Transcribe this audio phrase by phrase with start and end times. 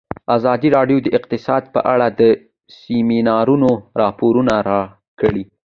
[0.35, 2.21] ازادي راډیو د اقتصاد په اړه د
[2.79, 3.69] سیمینارونو
[4.01, 5.43] راپورونه ورکړي.